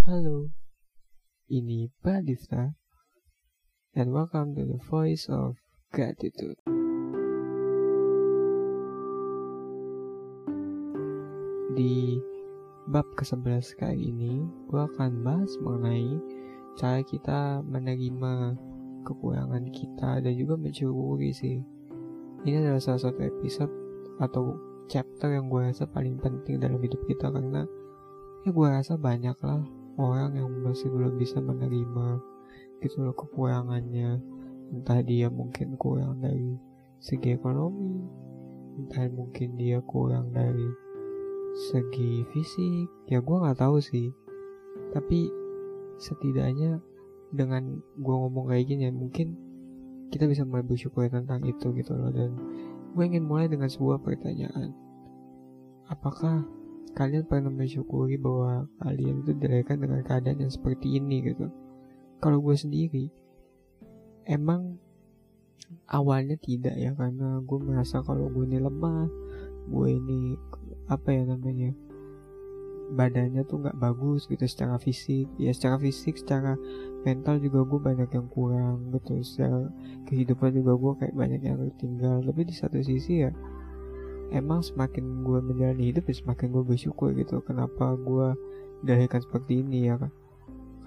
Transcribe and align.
Halo, 0.00 0.48
ini 1.52 1.92
Pradista, 2.00 2.72
and 3.92 4.16
welcome 4.16 4.56
to 4.56 4.64
the 4.64 4.80
Voice 4.88 5.28
of 5.28 5.60
Gratitude. 5.92 6.56
Di 11.76 12.16
bab 12.88 13.04
ke-11 13.12 13.76
kali 13.76 14.08
ini, 14.08 14.40
gue 14.72 14.80
akan 14.80 15.20
bahas 15.20 15.52
mengenai 15.60 16.16
cara 16.80 17.04
kita 17.04 17.60
menerima 17.60 18.56
kekurangan 19.04 19.68
kita 19.68 20.24
dan 20.24 20.32
juga 20.32 20.56
mencuri 20.56 21.28
sih. 21.28 21.60
Ini 22.48 22.56
adalah 22.56 22.80
salah 22.80 23.04
satu 23.04 23.20
episode 23.20 23.72
atau 24.16 24.56
chapter 24.88 25.36
yang 25.36 25.52
gue 25.52 25.60
rasa 25.60 25.84
paling 25.84 26.16
penting 26.16 26.56
dalam 26.56 26.80
hidup 26.80 27.04
kita 27.04 27.28
karena 27.28 27.68
ya 28.48 28.50
gue 28.56 28.64
rasa 28.64 28.96
banyak 28.96 29.36
lah 29.44 29.60
orang 30.00 30.32
yang 30.34 30.48
masih 30.64 30.88
belum 30.88 31.20
bisa 31.20 31.38
menerima 31.38 32.18
gitu 32.80 33.04
loh 33.04 33.12
kekurangannya 33.12 34.18
entah 34.72 35.00
dia 35.04 35.28
mungkin 35.28 35.76
kurang 35.76 36.24
dari 36.24 36.56
segi 37.00 37.36
ekonomi 37.36 38.00
entah 38.80 39.04
mungkin 39.12 39.60
dia 39.60 39.84
kurang 39.84 40.32
dari 40.32 40.64
segi 41.70 42.24
fisik. 42.30 42.88
Ya 43.10 43.20
gue 43.20 43.36
nggak 43.36 43.58
tahu 43.58 43.82
sih. 43.82 44.14
Tapi 44.94 45.28
setidaknya 46.00 46.80
dengan 47.30 47.78
gue 48.00 48.14
ngomong 48.14 48.50
kayak 48.50 48.66
gini 48.66 48.90
ya 48.90 48.92
mungkin 48.94 49.36
kita 50.10 50.26
bisa 50.26 50.42
mulai 50.42 50.66
bersyukur 50.66 51.06
tentang 51.06 51.44
itu 51.46 51.70
gitu 51.74 51.92
loh. 51.94 52.10
Dan 52.10 52.34
gue 52.94 53.04
ingin 53.04 53.26
mulai 53.26 53.46
dengan 53.50 53.68
sebuah 53.68 54.02
pertanyaan. 54.02 54.74
Apakah 55.90 56.46
kalian 56.94 57.24
pernah 57.24 57.52
mensyukuri 57.52 58.18
bahwa 58.18 58.66
kalian 58.82 59.22
itu 59.22 59.32
dilahirkan 59.38 59.78
dengan 59.80 60.00
keadaan 60.02 60.42
yang 60.42 60.52
seperti 60.52 60.98
ini 60.98 61.32
gitu. 61.32 61.48
Kalau 62.20 62.42
gue 62.42 62.56
sendiri 62.58 63.08
emang 64.28 64.76
awalnya 65.86 66.36
tidak 66.36 66.74
ya 66.76 66.92
karena 66.92 67.40
gue 67.40 67.58
merasa 67.62 68.02
kalau 68.02 68.26
gue 68.28 68.44
ini 68.46 68.58
lemah 68.58 69.06
gue 69.70 69.88
ini 69.88 70.34
apa 70.90 71.14
ya 71.14 71.22
namanya 71.24 71.70
badannya 72.90 73.46
tuh 73.46 73.62
nggak 73.62 73.78
bagus 73.78 74.26
gitu 74.26 74.42
secara 74.50 74.74
fisik. 74.82 75.30
Ya 75.38 75.54
secara 75.54 75.78
fisik 75.78 76.18
secara 76.18 76.58
mental 77.06 77.38
juga 77.38 77.62
gue 77.62 77.80
banyak 77.80 78.10
yang 78.10 78.26
kurang 78.26 78.90
gitu 78.90 79.22
secara 79.22 79.70
kehidupan 80.10 80.50
juga 80.58 80.74
gue 80.74 80.92
kayak 80.98 81.14
banyak 81.14 81.40
yang 81.46 81.56
tertinggal. 81.56 82.18
Tapi 82.18 82.40
di 82.42 82.54
satu 82.54 82.82
sisi 82.82 83.22
ya 83.22 83.30
emang 84.30 84.64
semakin 84.64 85.26
gue 85.26 85.38
menjalani 85.42 85.94
hidup 85.94 86.08
ya 86.10 86.14
semakin 86.22 86.54
gue 86.54 86.64
bersyukur 86.64 87.14
gitu. 87.14 87.42
Kenapa 87.44 87.94
gue 87.94 88.34
dilahirkan 88.82 89.20
seperti 89.20 89.60
ini 89.60 89.92
ya 89.92 90.00
kan 90.00 90.12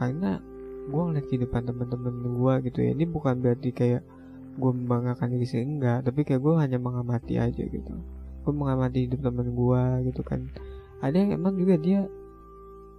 karena 0.02 0.42
gue 0.90 1.00
ngeliat 1.00 1.26
kehidupan 1.30 1.64
teman-teman 1.70 2.16
gue 2.24 2.54
gitu 2.72 2.80
ya. 2.84 2.92
Ini 2.92 3.06
bukan 3.08 3.40
berarti 3.40 3.70
kayak 3.72 4.02
gue 4.60 4.72
membanggakan 4.72 5.28
diri 5.32 5.46
sendiri 5.48 5.68
enggak. 5.80 6.00
Tapi 6.08 6.20
kayak 6.28 6.42
gue 6.44 6.54
hanya 6.60 6.78
mengamati 6.82 7.40
aja 7.40 7.64
gitu. 7.64 7.94
Gue 8.44 8.54
mengamati 8.54 9.08
hidup 9.08 9.24
teman 9.24 9.48
gue 9.54 9.84
gitu 10.12 10.22
kan. 10.26 10.50
Ada 11.00 11.16
yang 11.20 11.40
emang 11.40 11.56
juga 11.56 11.80
dia 11.80 12.08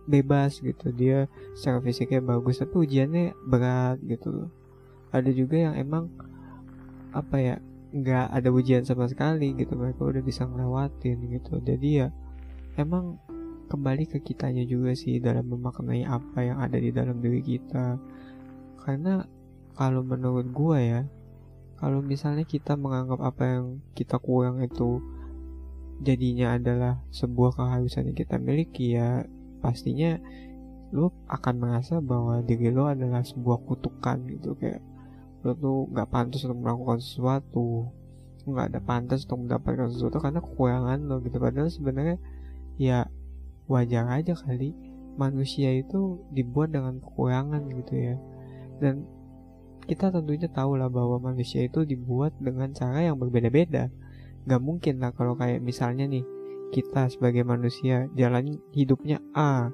bebas 0.08 0.60
gitu. 0.60 0.92
Dia 0.92 1.28
secara 1.56 1.80
fisiknya 1.84 2.24
bagus 2.24 2.60
tapi 2.60 2.88
ujiannya 2.88 3.36
berat 3.44 4.00
gitu. 4.04 4.32
Loh 4.32 4.50
ada 5.14 5.30
juga 5.30 5.56
yang 5.70 5.74
emang 5.78 6.10
apa 7.14 7.38
ya 7.38 7.56
nggak 7.94 8.26
ada 8.34 8.48
ujian 8.50 8.82
sama 8.82 9.06
sekali 9.06 9.54
gitu. 9.54 9.78
Mereka 9.78 10.02
udah 10.02 10.22
bisa 10.24 10.42
ngelewatin 10.50 11.18
gitu. 11.30 11.62
Jadi 11.62 11.88
ya 12.02 12.08
emang 12.74 13.22
kembali 13.70 14.10
ke 14.10 14.18
kitanya 14.20 14.66
juga 14.66 14.92
sih 14.98 15.22
dalam 15.22 15.46
memaknai 15.46 16.02
apa 16.02 16.42
yang 16.42 16.58
ada 16.58 16.74
di 16.74 16.90
dalam 16.90 17.22
diri 17.22 17.40
kita. 17.40 17.96
Karena 18.82 19.22
kalau 19.78 20.02
menurut 20.02 20.50
gua 20.50 20.78
ya 20.82 21.02
kalau 21.78 22.00
misalnya 22.00 22.46
kita 22.46 22.78
menganggap 22.78 23.20
apa 23.22 23.42
yang 23.44 23.64
kita 23.94 24.18
kurang 24.22 24.62
itu 24.62 25.02
jadinya 26.02 26.58
adalah 26.58 27.02
sebuah 27.14 27.54
keharusan 27.54 28.10
yang 28.10 28.18
kita 28.18 28.36
miliki 28.38 28.98
ya 28.98 29.26
pastinya 29.62 30.18
lo 30.94 31.10
akan 31.26 31.54
merasa 31.58 31.98
bahwa 31.98 32.38
diri 32.46 32.70
lo 32.70 32.86
adalah 32.86 33.26
sebuah 33.26 33.66
kutukan 33.66 34.22
gitu. 34.30 34.54
Kayak 34.54 34.82
lo 35.44 35.52
tuh 35.52 35.92
nggak 35.92 36.08
pantas 36.08 36.42
untuk 36.48 36.64
melakukan 36.64 36.98
sesuatu. 37.04 37.92
Nggak 38.48 38.66
ada 38.72 38.80
pantas 38.80 39.28
untuk 39.28 39.44
mendapatkan 39.44 39.92
sesuatu 39.92 40.16
karena 40.18 40.40
kekurangan 40.40 40.98
lo 41.04 41.20
gitu. 41.20 41.36
Padahal 41.36 41.68
sebenarnya 41.68 42.16
ya 42.80 43.06
wajar 43.68 44.08
aja 44.08 44.32
kali. 44.32 44.72
Manusia 45.14 45.70
itu 45.70 46.24
dibuat 46.34 46.74
dengan 46.74 46.98
kekurangan 46.98 47.70
gitu 47.70 47.94
ya. 47.94 48.16
Dan 48.82 49.06
kita 49.84 50.08
tentunya 50.08 50.48
tahu 50.48 50.80
lah 50.80 50.88
bahwa 50.88 51.20
manusia 51.20 51.62
itu 51.62 51.84
dibuat 51.84 52.32
dengan 52.40 52.72
cara 52.72 53.04
yang 53.04 53.20
berbeda-beda. 53.20 53.92
Gak 54.48 54.60
mungkin 54.64 54.98
lah 54.98 55.12
kalau 55.12 55.36
kayak 55.36 55.60
misalnya 55.60 56.08
nih 56.08 56.24
kita 56.72 57.06
sebagai 57.12 57.46
manusia 57.46 58.08
jalan 58.16 58.58
hidupnya 58.72 59.20
A 59.36 59.70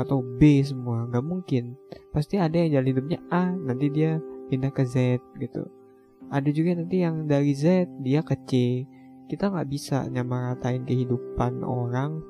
atau 0.00 0.24
B 0.24 0.64
semua. 0.64 1.06
Gak 1.12 1.22
mungkin. 1.22 1.76
Pasti 2.10 2.40
ada 2.40 2.56
yang 2.56 2.80
jalan 2.80 2.88
hidupnya 2.90 3.18
A 3.30 3.52
nanti 3.52 3.92
dia 3.92 4.18
pindah 4.48 4.72
ke 4.72 4.84
Z 4.84 5.20
gitu. 5.40 5.68
Ada 6.32 6.50
juga 6.50 6.76
nanti 6.80 7.04
yang 7.04 7.28
dari 7.28 7.52
Z 7.52 7.88
dia 8.00 8.24
ke 8.24 8.36
C. 8.48 8.82
Kita 9.28 9.48
nggak 9.48 9.68
bisa 9.68 10.04
nyamaratain 10.08 10.84
kehidupan 10.84 11.64
orang 11.64 12.20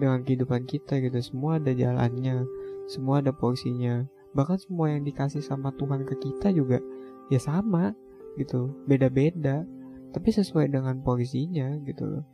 dengan 0.00 0.24
kehidupan 0.24 0.64
kita 0.64 1.00
gitu. 1.00 1.18
Semua 1.20 1.60
ada 1.60 1.72
jalannya 1.72 2.44
semua 2.88 3.20
ada 3.20 3.32
porsinya. 3.36 4.08
Bahkan 4.32 4.58
semua 4.64 4.92
yang 4.92 5.04
dikasih 5.04 5.44
sama 5.44 5.72
Tuhan 5.76 6.08
ke 6.08 6.16
kita 6.16 6.52
juga 6.56 6.80
ya 7.28 7.40
sama 7.40 7.92
gitu. 8.40 8.72
Beda-beda 8.88 9.64
tapi 10.08 10.32
sesuai 10.32 10.72
dengan 10.72 11.04
porsinya 11.04 11.76
gitu. 11.84 12.04
Loh 12.08 12.24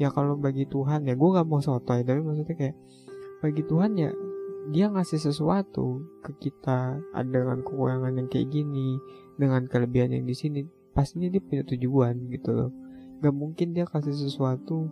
ya 0.00 0.08
kalau 0.12 0.34
bagi 0.38 0.64
Tuhan 0.68 1.04
ya 1.04 1.14
gue 1.14 1.28
gak 1.30 1.46
mau 1.48 1.60
sotoy 1.60 2.02
tapi 2.02 2.20
maksudnya 2.24 2.56
kayak 2.56 2.76
bagi 3.42 3.62
Tuhan 3.66 3.90
ya 3.98 4.10
dia 4.70 4.86
ngasih 4.86 5.18
sesuatu 5.18 6.06
ke 6.22 6.30
kita 6.38 7.02
dengan 7.26 7.66
kekurangan 7.66 8.14
yang 8.14 8.28
kayak 8.30 8.52
gini 8.54 9.02
dengan 9.34 9.66
kelebihan 9.66 10.14
yang 10.14 10.22
di 10.22 10.36
sini 10.38 10.62
pastinya 10.94 11.26
dia 11.26 11.42
punya 11.42 11.66
tujuan 11.66 12.30
gitu 12.30 12.50
loh. 12.54 12.70
Gak 13.18 13.34
mungkin 13.34 13.74
dia 13.74 13.88
kasih 13.88 14.14
sesuatu 14.14 14.86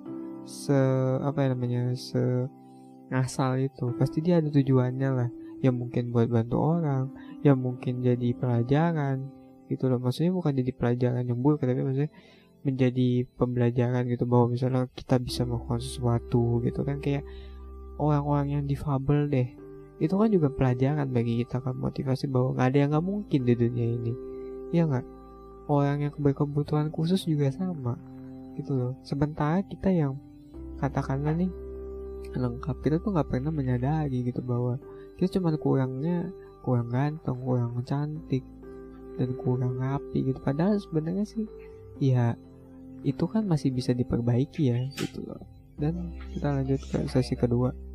se 0.48 0.75
apa 1.22 1.47
ya 1.47 1.48
namanya 1.54 1.94
se 1.94 2.48
ngasal 3.12 3.62
itu. 3.62 3.94
Pasti 3.94 4.25
dia 4.25 4.42
ada 4.42 4.50
tujuannya 4.50 5.10
lah. 5.12 5.31
Yang 5.60 5.76
mungkin 5.76 6.02
buat 6.10 6.32
bantu 6.32 6.56
orang 6.56 7.12
yang 7.44 7.60
mungkin 7.60 8.00
jadi 8.00 8.32
pelajaran 8.34 9.28
gitu 9.69 9.87
loh. 9.87 10.00
Maksudnya 10.00 10.32
bukan 10.32 10.56
jadi 10.56 10.72
pelajaran 10.72 11.22
yang 11.28 11.38
buruk 11.38 11.62
tapi 11.62 11.84
maksudnya 11.84 12.10
menjadi 12.60 13.25
pembelajaran 13.41 14.04
gitu 14.08 14.28
bahwa 14.28 14.52
misalnya 14.52 14.88
kita 14.92 15.16
bisa 15.20 15.44
melakukan 15.44 15.78
sesuatu 15.84 16.64
gitu 16.64 16.81
kan. 16.82 16.98
Kayak 17.04 17.28
orang-orang 18.00 18.49
yang 18.56 18.65
difabel 18.65 19.28
deh. 19.28 19.49
Itu 20.00 20.16
kan 20.16 20.33
juga 20.33 20.49
pelajaran 20.49 21.12
bagi 21.12 21.44
kita 21.44 21.61
kan 21.61 21.77
motivasi 21.77 22.25
bahwa 22.33 22.56
nggak 22.56 22.69
ada 22.72 22.78
yang 22.81 22.91
nggak 22.97 23.06
mungkin 23.06 23.41
di 23.44 23.53
dunia 23.53 23.87
ini. 24.00 24.12
Ya 24.72 24.88
nggak? 24.88 25.05
Orang 25.69 26.00
yang 26.00 26.15
berkebutuhan 26.16 26.88
khusus 26.88 27.28
juga 27.28 27.53
sama 27.53 28.00
gitu 28.56 28.72
loh. 28.75 28.93
Sementara 29.05 29.61
kita 29.61 29.93
yang 29.93 30.16
katakanlah 30.81 31.37
nih 31.37 31.53
lengkap 32.33 32.77
kita 32.81 32.97
tuh 33.05 33.12
nggak 33.12 33.28
pernah 33.28 33.53
menyadari 33.53 34.25
gitu 34.25 34.41
bahwa 34.41 34.81
kita 35.21 35.37
cuma 35.37 35.53
kurangnya 35.61 36.32
kurang 36.65 36.88
ganteng 36.88 37.37
kurang 37.44 37.77
cantik 37.84 38.43
dan 39.21 39.37
kurang 39.37 39.77
rapi 39.77 40.32
gitu. 40.32 40.41
Padahal 40.41 40.81
sebenarnya 40.81 41.28
sih 41.28 41.44
ya 42.00 42.32
itu 43.05 43.25
kan 43.28 43.44
masih 43.44 43.69
bisa 43.69 43.93
diperbaiki 43.93 44.72
ya 44.72 44.81
gitu 44.97 45.28
loh. 45.28 45.44
Dan 45.77 46.17
kita 46.32 46.49
lanjut 46.56 46.81
ke 46.88 46.99
sesi 47.09 47.37
kedua 47.37 47.89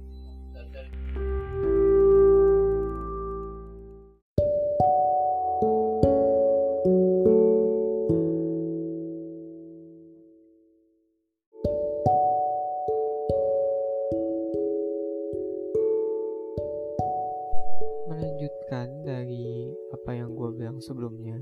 sebelumnya 20.85 21.41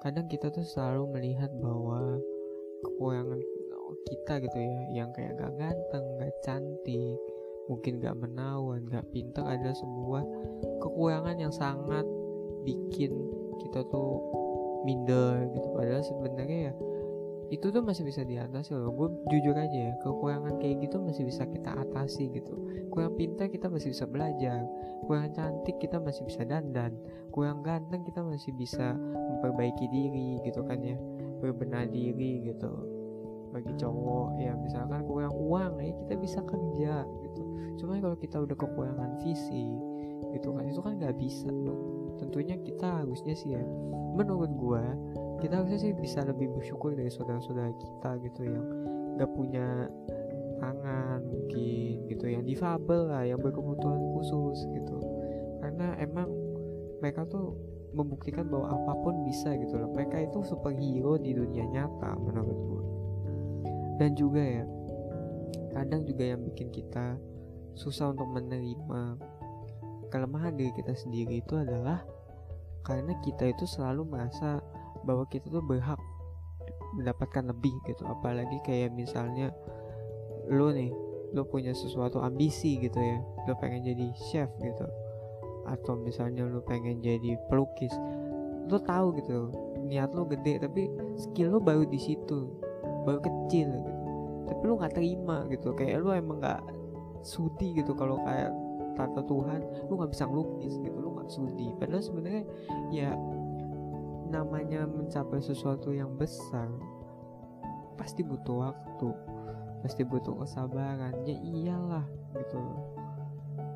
kadang 0.00 0.24
kita 0.30 0.48
tuh 0.48 0.64
selalu 0.64 1.12
melihat 1.12 1.52
bahwa 1.60 2.16
kekurangan 2.86 3.40
kita 4.08 4.40
gitu 4.40 4.56
ya 4.56 5.04
yang 5.04 5.10
kayak 5.12 5.36
gak 5.36 5.52
ganteng, 5.58 6.04
gak 6.16 6.32
cantik 6.44 7.18
mungkin 7.68 8.00
gak 8.00 8.16
menawan, 8.16 8.80
gak 8.88 9.04
pintar 9.12 9.44
adalah 9.44 9.76
sebuah 9.76 10.24
kekurangan 10.80 11.36
yang 11.36 11.52
sangat 11.52 12.06
bikin 12.64 13.12
kita 13.60 13.84
tuh 13.92 14.22
minder 14.88 15.50
gitu. 15.52 15.68
Padahal 15.76 16.04
sebenarnya 16.04 16.58
ya 16.70 16.74
itu 17.48 17.72
tuh 17.72 17.80
masih 17.80 18.04
bisa 18.04 18.24
diatasi 18.24 18.76
loh. 18.76 18.92
Gue 18.92 19.08
jujur 19.32 19.56
aja 19.56 19.78
ya 19.90 19.92
kekurangan 20.04 20.60
kayak 20.60 20.84
gitu 20.84 21.00
masih 21.00 21.24
bisa 21.24 21.48
kita 21.48 21.72
atasi 21.72 22.28
gitu. 22.32 22.54
Kurang 22.92 23.16
pintar 23.16 23.48
kita 23.48 23.72
masih 23.72 23.92
bisa 23.96 24.04
belajar. 24.04 24.64
Kurang 25.08 25.32
cantik 25.32 25.80
kita 25.80 25.96
masih 25.96 26.28
bisa 26.28 26.44
dandan. 26.44 26.92
Kurang 27.32 27.64
ganteng 27.64 28.04
kita 28.04 28.20
masih 28.20 28.52
bisa 28.52 28.92
memperbaiki 29.00 29.88
diri 29.88 30.44
gitu 30.44 30.60
kan 30.68 30.80
ya. 30.84 31.00
Berbenah 31.40 31.88
diri 31.88 32.44
gitu. 32.52 32.72
Bagi 33.48 33.72
cowok 33.80 34.36
ya 34.36 34.52
misalkan 34.60 35.08
kurang 35.08 35.32
uang 35.32 35.80
ya 35.80 35.92
kita 36.04 36.14
bisa 36.20 36.40
kerja 36.44 37.08
gitu. 37.24 37.42
Cuma 37.80 37.96
kalau 37.96 38.18
kita 38.20 38.44
udah 38.44 38.56
kekurangan 38.58 39.24
visi 39.24 39.72
gitu 40.34 40.52
kan 40.52 40.64
itu 40.68 40.80
kan 40.84 40.92
nggak 40.98 41.16
bisa 41.16 41.48
tentunya 42.20 42.58
kita 42.60 43.00
harusnya 43.00 43.32
sih 43.32 43.56
ya 43.56 43.62
menurut 44.18 44.50
gue 44.58 44.84
kita 45.38 45.62
harusnya 45.62 45.78
sih 45.78 45.92
bisa 45.94 46.26
lebih 46.26 46.50
bersyukur 46.54 46.94
dari 46.94 47.10
saudara-saudara 47.10 47.72
kita 47.78 48.10
gitu 48.26 48.42
yang 48.46 48.64
gak 49.18 49.30
punya 49.34 49.86
tangan 50.58 51.22
mungkin 51.22 52.10
gitu 52.10 52.24
yang 52.26 52.42
difabel 52.42 53.10
lah 53.10 53.22
yang 53.22 53.38
berkebutuhan 53.38 53.98
khusus 54.18 54.66
gitu. 54.74 54.96
Karena 55.62 55.94
emang 56.02 56.30
mereka 56.98 57.22
tuh 57.30 57.54
membuktikan 57.94 58.50
bahwa 58.50 58.74
apa 58.74 58.92
pun 59.00 59.22
bisa 59.22 59.54
gitu 59.54 59.78
loh. 59.78 59.90
Mereka 59.94 60.30
itu 60.30 60.42
superhero 60.42 61.14
di 61.18 61.34
dunia 61.34 61.66
nyata 61.70 62.18
menurut 62.18 62.58
gue 62.58 62.78
dan 63.98 64.14
juga 64.14 64.40
ya 64.40 64.64
kadang 65.74 66.06
juga 66.06 66.24
yang 66.34 66.40
bikin 66.46 66.70
kita 66.70 67.18
susah 67.74 68.14
untuk 68.14 68.30
menerima 68.30 69.18
kelemahan 70.08 70.54
diri 70.54 70.72
kita 70.72 70.94
sendiri 70.94 71.42
itu 71.42 71.54
adalah 71.58 72.00
karena 72.86 73.12
kita 73.20 73.52
itu 73.52 73.68
selalu 73.68 74.08
merasa 74.08 74.62
bahwa 75.08 75.24
kita 75.32 75.48
tuh 75.48 75.64
berhak 75.64 75.96
mendapatkan 77.00 77.48
lebih 77.48 77.72
gitu. 77.88 78.04
Apalagi 78.04 78.60
kayak 78.60 78.92
misalnya 78.92 79.48
lo 80.52 80.68
nih 80.68 80.92
lo 81.32 81.44
punya 81.44 81.72
sesuatu 81.76 82.24
ambisi 82.24 82.80
gitu 82.80 82.96
ya 82.96 83.20
lo 83.48 83.56
pengen 83.56 83.88
jadi 83.88 84.06
chef 84.28 84.52
gitu. 84.60 84.84
Atau 85.64 86.00
misalnya 86.00 86.44
lo 86.44 86.60
pengen 86.60 87.00
jadi 87.00 87.40
pelukis 87.48 87.92
lo 88.68 88.76
tahu 88.84 89.16
gitu 89.16 89.48
niat 89.88 90.12
lo 90.12 90.28
gede 90.28 90.60
tapi 90.60 90.92
skill 91.16 91.56
lo 91.56 91.60
baru 91.64 91.88
di 91.88 91.96
situ 91.96 92.52
baru 93.08 93.20
kecil 93.24 93.68
gitu. 93.72 93.92
Tapi 94.48 94.62
lo 94.64 94.74
nggak 94.76 94.96
terima 94.96 95.44
gitu 95.48 95.72
kayak 95.72 96.04
lo 96.04 96.12
emang 96.12 96.40
nggak 96.40 96.60
sudi 97.24 97.76
gitu 97.76 97.92
kalau 97.96 98.20
kayak 98.24 98.52
tata 98.96 99.22
Tuhan 99.24 99.60
lo 99.88 99.92
nggak 99.94 100.12
bisa 100.12 100.24
ngelukis 100.28 100.74
gitu 100.80 100.96
lo 100.96 101.16
nggak 101.16 101.28
sudi. 101.32 101.72
Padahal 101.76 102.04
sebenarnya 102.04 102.44
ya 102.88 103.12
namanya 104.28 104.84
mencapai 104.84 105.40
sesuatu 105.40 105.90
yang 105.90 106.14
besar 106.14 106.68
pasti 107.98 108.22
butuh 108.22 108.70
waktu 108.70 109.10
pasti 109.82 110.02
butuh 110.02 110.34
kesabaran. 110.42 111.14
Ya 111.26 111.36
iyalah 111.38 112.06
gitu 112.34 112.62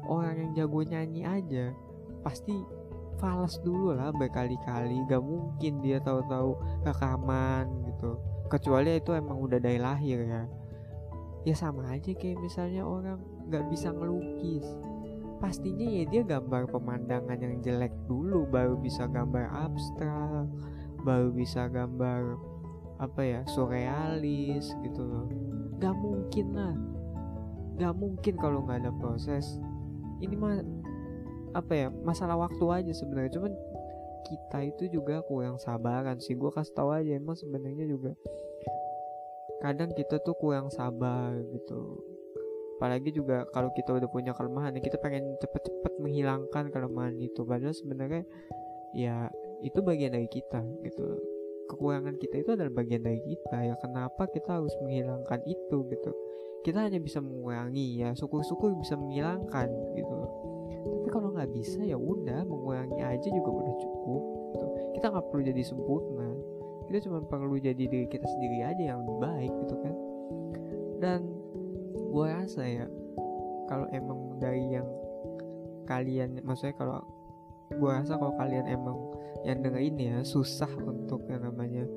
orang 0.07 0.35
yang 0.39 0.51
jago 0.55 0.81
nyanyi 0.83 1.23
aja 1.23 1.67
pasti 2.23 2.55
falas 3.19 3.59
dulu 3.63 3.95
lah 3.95 4.11
berkali-kali. 4.11 5.07
Gak 5.07 5.23
mungkin 5.23 5.79
dia 5.83 6.03
tahu-tahu 6.03 6.59
rekaman 6.83 7.71
gitu. 7.87 8.19
Kecuali 8.51 8.99
itu 8.99 9.15
emang 9.15 9.39
udah 9.39 9.59
dari 9.63 9.79
lahir 9.79 10.27
ya. 10.27 10.43
Ya 11.43 11.55
sama 11.59 11.91
aja 11.91 12.15
kayak 12.15 12.39
misalnya 12.39 12.87
orang 12.87 13.19
gak 13.51 13.67
bisa 13.71 13.91
ngelukis 13.91 14.67
pastinya 15.43 15.83
ya 15.83 16.07
dia 16.07 16.23
gambar 16.23 16.71
pemandangan 16.71 17.35
yang 17.35 17.59
jelek 17.67 17.91
dulu 18.07 18.47
baru 18.47 18.79
bisa 18.79 19.11
gambar 19.11 19.51
abstrak 19.51 20.47
baru 21.03 21.35
bisa 21.35 21.67
gambar 21.67 22.39
apa 23.03 23.21
ya 23.27 23.41
surrealis 23.51 24.71
gitu 24.87 25.03
loh. 25.03 25.27
Gak 25.83 25.99
mungkin 25.99 26.47
lah. 26.55 26.75
Gak 27.75 27.95
mungkin 27.99 28.35
kalau 28.39 28.63
nggak 28.63 28.87
ada 28.87 28.93
proses. 28.95 29.59
Ini 30.23 30.39
mah 30.39 30.63
apa 31.59 31.73
ya 31.75 31.87
masalah 31.91 32.39
waktu 32.39 32.63
aja 32.71 32.93
sebenarnya. 32.95 33.35
Cuman 33.35 33.53
kita 34.23 34.59
itu 34.63 34.95
juga 34.95 35.27
kurang 35.27 35.59
sabaran 35.59 36.23
sih. 36.23 36.39
Gue 36.39 36.55
kasih 36.55 36.79
tahu 36.79 36.95
aja 36.95 37.19
emang 37.19 37.35
sebenarnya 37.35 37.91
juga 37.91 38.15
kadang 39.63 39.95
kita 39.95 40.19
tuh 40.23 40.35
kurang 40.39 40.75
sabar 40.75 41.39
gitu 41.55 42.03
apalagi 42.83 43.15
juga 43.15 43.47
kalau 43.55 43.71
kita 43.79 43.95
udah 43.95 44.11
punya 44.11 44.35
kelemahan 44.35 44.75
kita 44.83 44.99
pengen 44.99 45.39
cepet-cepet 45.39 46.03
menghilangkan 46.03 46.67
kelemahan 46.75 47.15
itu. 47.15 47.47
Padahal 47.47 47.71
sebenarnya 47.71 48.27
ya 48.91 49.31
itu 49.63 49.79
bagian 49.87 50.19
dari 50.19 50.27
kita 50.27 50.59
gitu. 50.83 51.15
Kekurangan 51.71 52.19
kita 52.19 52.43
itu 52.43 52.59
adalah 52.59 52.75
bagian 52.75 53.07
dari 53.07 53.23
kita. 53.23 53.71
Ya 53.71 53.79
kenapa 53.79 54.27
kita 54.35 54.59
harus 54.59 54.75
menghilangkan 54.83 55.47
itu 55.47 55.79
gitu? 55.95 56.11
Kita 56.67 56.83
hanya 56.83 56.99
bisa 56.99 57.23
mengurangi 57.23 58.03
ya 58.03 58.19
syukur-syukur 58.19 58.75
bisa 58.75 58.99
menghilangkan 58.99 59.71
gitu. 59.95 60.19
Tapi 60.83 61.09
kalau 61.15 61.31
nggak 61.39 61.55
bisa 61.55 61.87
ya 61.87 61.95
udah 61.95 62.43
mengurangi 62.43 62.99
aja 62.99 63.29
juga 63.31 63.63
udah 63.63 63.75
cukup 63.79 64.23
gitu. 64.59 64.67
kita 64.99 65.07
nggak 65.07 65.27
perlu 65.31 65.43
jadi 65.47 65.63
sempurna. 65.63 66.35
Kita 66.91 66.99
cuma 67.07 67.23
perlu 67.31 67.63
jadi 67.63 67.79
diri 67.79 68.11
kita 68.11 68.27
sendiri 68.27 68.67
aja 68.67 68.83
yang 68.91 69.07
lebih 69.07 69.19
baik 69.23 69.53
gitu 69.63 69.75
kan. 69.87 69.95
Dan 70.99 71.42
gue 72.13 72.27
rasa 72.29 72.63
ya 72.69 72.87
kalau 73.67 73.89
emang 73.89 74.37
dari 74.37 74.77
yang 74.77 74.89
kalian 75.89 76.45
maksudnya 76.45 76.77
kalau 76.77 77.01
gue 77.73 77.91
rasa 77.91 78.21
kalau 78.21 78.37
kalian 78.37 78.69
emang 78.69 79.01
yang 79.49 79.65
denger 79.65 79.83
ini 79.83 80.13
ya 80.13 80.19
susah 80.23 80.69
untuk 80.85 81.25
yang 81.27 81.43
namanya 81.49 81.89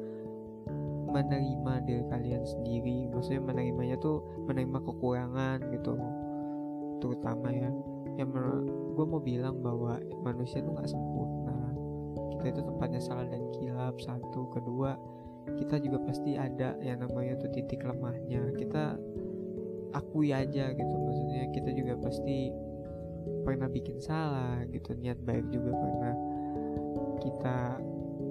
menerima 1.16 1.74
diri 1.88 2.04
kalian 2.12 2.44
sendiri. 2.44 3.08
Maksudnya 3.08 3.40
menerimanya 3.40 3.96
tuh 4.04 4.20
menerima 4.52 4.80
kekurangan 4.84 5.58
gitu 5.72 5.96
terutama 7.00 7.48
ya. 7.56 7.72
Yang 8.20 8.30
gue 8.96 9.06
mau 9.08 9.22
bilang 9.24 9.64
bahwa 9.64 10.00
manusia 10.28 10.60
tuh 10.60 10.76
nggak 10.76 10.92
sempurna. 10.92 11.60
Kita 12.36 12.46
itu 12.52 12.62
tempatnya 12.68 13.00
salah 13.00 13.26
dan 13.32 13.48
kilap 13.56 13.96
satu. 14.04 14.52
Kedua 14.52 15.00
kita 15.56 15.80
juga 15.80 16.04
pasti 16.04 16.36
ada 16.36 16.76
yang 16.84 17.00
namanya 17.00 17.40
tuh 17.40 17.52
titik 17.56 17.86
lemahnya. 17.88 18.52
Kita 18.60 19.00
akui 19.96 20.36
aja 20.36 20.76
gitu. 20.76 20.96
Maksudnya 21.00 21.50
kita 21.56 21.72
juga 21.72 21.94
pasti 22.04 22.52
pernah 23.48 23.72
bikin 23.72 23.98
salah 24.04 24.62
gitu. 24.70 24.92
Niat 25.00 25.24
baik 25.24 25.48
juga 25.50 25.72
pernah 25.72 26.16
kita 27.24 27.58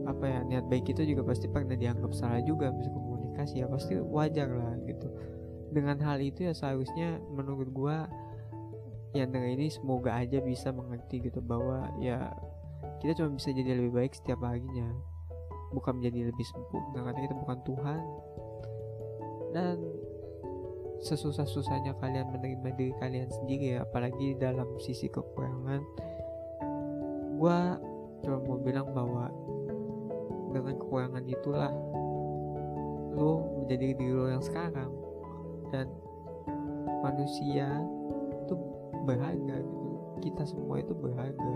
apa 0.05 0.25
ya 0.28 0.40
niat 0.44 0.69
baik 0.69 0.93
itu 0.93 1.00
juga 1.16 1.25
pasti 1.25 1.49
pernah 1.49 1.75
dianggap 1.75 2.12
salah 2.12 2.44
juga. 2.44 2.69
Bisa 2.70 2.93
komunikasi 2.93 3.64
ya 3.64 3.66
pasti 3.66 3.96
wajar 3.96 4.52
lah 4.52 4.76
gitu. 4.84 5.08
Dengan 5.72 5.99
hal 6.05 6.20
itu 6.20 6.46
ya 6.46 6.52
seharusnya 6.52 7.19
menurut 7.32 7.72
gua 7.72 8.06
yang 9.14 9.31
dengan 9.31 9.55
ini 9.55 9.70
semoga 9.70 10.10
aja 10.14 10.43
bisa 10.43 10.75
mengerti 10.75 11.22
gitu 11.22 11.38
bahwa 11.38 11.87
ya 12.02 12.34
kita 12.98 13.22
cuma 13.22 13.38
bisa 13.38 13.55
jadi 13.55 13.79
lebih 13.79 13.94
baik 13.94 14.12
setiap 14.12 14.43
harinya. 14.43 14.91
Bukan 15.74 15.98
menjadi 15.98 16.31
lebih 16.31 16.46
sempurna 16.46 17.03
karena 17.03 17.20
kita 17.27 17.34
bukan 17.34 17.58
Tuhan. 17.67 18.03
Dan 19.55 19.77
sesusah-susahnya 21.05 21.93
kalian 22.01 22.32
menerima 22.32 22.69
diri 22.81 22.93
kalian 22.96 23.29
sendiri 23.29 23.77
ya 23.77 23.84
apalagi 23.84 24.32
dalam 24.41 24.65
sisi 24.81 25.13
kekurangan. 25.13 25.84
Gue 27.37 27.61
cuma 28.25 28.39
mau 28.41 28.56
bilang 28.56 28.89
bahwa 28.96 29.29
dengan 30.49 30.81
kekurangan 30.81 31.25
itulah 31.29 31.69
lo 33.13 33.44
menjadi 33.61 33.93
diri 34.01 34.13
lo 34.17 34.32
yang 34.32 34.41
sekarang. 34.41 34.89
Dan 35.69 35.93
manusia 37.05 37.69
itu 38.41 38.55
berharga 39.05 39.61
gitu. 39.61 39.89
Kita 40.25 40.43
semua 40.49 40.81
itu 40.81 40.96
berharga. 40.96 41.53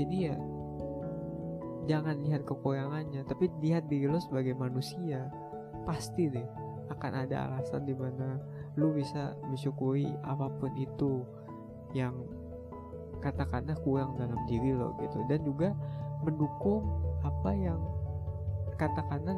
Jadi 0.00 0.16
ya 0.24 0.36
jangan 1.84 2.16
lihat 2.24 2.48
kekurangannya 2.48 3.28
tapi 3.28 3.52
lihat 3.60 3.92
diri 3.92 4.08
lo 4.08 4.16
sebagai 4.16 4.56
manusia. 4.56 5.28
Pasti 5.84 6.32
deh 6.32 6.69
akan 6.90 7.12
ada 7.26 7.50
alasan 7.50 7.86
di 7.86 7.94
mana 7.94 8.36
lu 8.74 8.90
bisa 8.94 9.34
mensyukuri 9.46 10.10
apa 10.26 10.50
pun 10.58 10.74
itu 10.74 11.22
yang 11.94 12.14
katakanlah 13.22 13.76
kurang 13.82 14.16
dalam 14.18 14.38
diri 14.46 14.74
lo 14.74 14.94
gitu. 14.98 15.22
Dan 15.26 15.46
juga 15.46 15.74
mendukung 16.26 16.86
apa 17.22 17.50
yang 17.54 17.80
katakanlah 18.76 19.36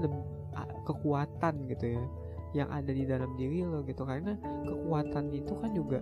kekuatan 0.87 1.66
gitu 1.71 1.99
ya 1.99 2.04
yang 2.52 2.68
ada 2.68 2.92
di 2.92 3.04
dalam 3.09 3.32
diri 3.37 3.64
lo 3.64 3.85
gitu. 3.85 4.04
Karena 4.04 4.37
kekuatan 4.64 5.32
itu 5.32 5.52
kan 5.56 5.71
juga 5.73 6.00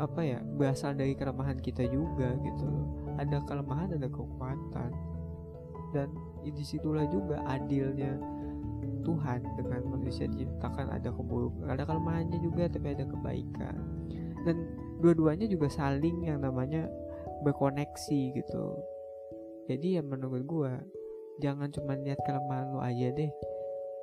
apa 0.00 0.20
ya 0.24 0.40
berasal 0.56 0.96
dari 0.96 1.12
kelemahan 1.12 1.60
kita 1.60 1.84
juga 1.88 2.32
gitu. 2.40 2.64
Loh 2.64 3.00
ada 3.20 3.36
kelemahan 3.44 3.92
ada 4.00 4.08
kekuatan. 4.08 4.90
Dan 5.92 6.08
di 6.40 6.64
situlah 6.64 7.04
juga 7.10 7.42
adilnya 7.44 8.16
Tuhan 9.02 9.40
dengan 9.56 9.80
manusia 9.88 10.28
diciptakan 10.28 10.92
ada 10.92 11.10
keburukan 11.10 11.66
ada 11.68 11.82
kelemahannya 11.84 12.38
juga 12.40 12.68
tapi 12.70 12.92
ada 12.94 13.04
kebaikan. 13.04 13.76
Dan 14.44 14.56
dua-duanya 15.00 15.48
juga 15.48 15.68
saling 15.68 16.24
yang 16.24 16.40
namanya 16.40 16.88
berkoneksi 17.44 18.20
gitu. 18.36 18.66
Jadi 19.68 20.00
ya 20.00 20.02
menurut 20.02 20.42
gue 20.44 20.72
jangan 21.40 21.72
cuma 21.72 21.96
lihat 21.96 22.20
kelemahan 22.24 22.72
lo 22.72 22.80
aja 22.84 23.12
deh. 23.12 23.32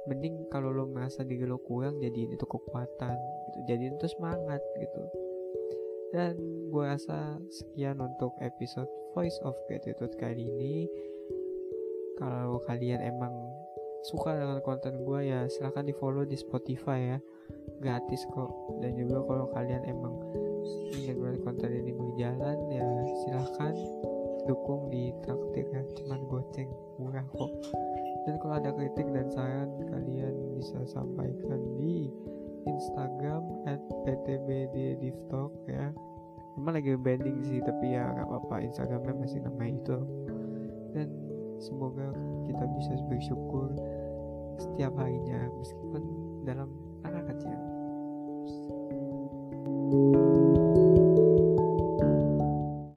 Mending 0.07 0.47
kalau 0.47 0.71
lo 0.71 0.87
merasa 0.87 1.21
diri 1.27 1.43
lo 1.43 1.59
kurang 1.59 1.99
jadi 1.99 2.31
itu 2.31 2.45
kekuatan 2.45 3.17
gitu. 3.17 3.59
Jadi 3.67 3.83
itu 3.91 4.07
semangat 4.07 4.61
gitu. 4.79 5.03
Dan 6.15 6.39
gue 6.71 6.83
rasa 6.87 7.35
sekian 7.51 7.99
untuk 7.99 8.31
episode 8.39 8.87
Voice 9.11 9.37
of 9.43 9.57
Gratitude 9.67 10.15
kali 10.15 10.47
ini. 10.47 10.87
Kalau 12.17 12.63
kalian 12.65 13.03
emang 13.03 13.33
suka 14.07 14.39
dengan 14.39 14.63
konten 14.63 15.03
gue 15.03 15.19
ya 15.27 15.51
silahkan 15.51 15.83
di 15.83 15.91
follow 15.91 16.23
di 16.23 16.39
Spotify 16.39 17.15
ya. 17.15 17.17
Gratis 17.83 18.23
kok. 18.31 18.79
Dan 18.79 18.95
juga 18.95 19.19
kalau 19.27 19.51
kalian 19.51 19.83
emang 19.83 20.15
ingin 20.95 21.19
konten 21.43 21.71
ini 21.71 21.91
berjalan 21.91 22.57
ya 22.71 22.87
silahkan 23.27 23.75
dukung 24.47 24.87
di 24.87 25.11
traktir 25.27 25.67
ya. 25.75 25.83
Cuman 25.99 26.23
goceng 26.31 26.71
murah 26.97 27.27
kok. 27.35 27.51
Dan 28.23 28.35
kalau 28.43 28.55
ada 28.59 28.71
kritik 28.71 29.07
dan 29.11 29.27
saran 29.31 29.71
kalian 29.91 30.35
bisa 30.55 30.79
sampaikan 30.87 31.59
di 31.79 32.07
Instagram 32.67 33.43
at 33.67 33.79
ptbddivtalk 34.07 35.51
ya. 35.67 35.91
Emang 36.57 36.73
lagi 36.79 36.97
branding 36.97 37.43
sih 37.43 37.59
tapi 37.59 37.95
ya 37.95 38.07
nggak 38.11 38.27
apa-apa. 38.27 38.63
Instagramnya 38.63 39.13
masih 39.19 39.39
nama 39.43 39.63
itu. 39.67 39.99
Dan 40.95 41.07
semoga 41.61 42.11
kita 42.47 42.63
bisa 42.75 42.93
bersyukur 43.07 43.71
setiap 44.57 44.93
harinya 44.97 45.49
meskipun 45.57 46.01
dalam 46.43 46.69